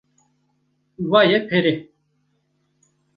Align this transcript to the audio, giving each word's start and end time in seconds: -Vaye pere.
-Vaye 1.11 1.39
pere. 1.51 1.73